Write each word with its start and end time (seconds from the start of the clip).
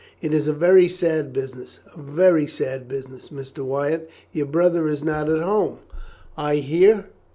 "It 0.19 0.33
is 0.33 0.47
a 0.47 0.51
very 0.53 0.89
sad 0.89 1.31
business, 1.31 1.79
a 1.95 2.01
very 2.01 2.47
sad 2.47 2.87
business, 2.87 3.29
Mr. 3.29 3.59
Wyatt. 3.63 4.09
Your 4.33 4.47
brother 4.47 4.87
is 4.87 5.03
not 5.03 5.29
at 5.29 5.43
home, 5.43 5.77
I 6.35 6.55
hear?" 6.55 7.05